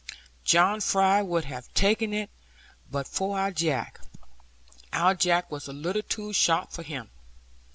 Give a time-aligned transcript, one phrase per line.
[0.43, 2.31] John Fry would have taken it,
[2.89, 3.99] but for our Jack.
[4.91, 7.11] Our Jack was a little too sharp for him.'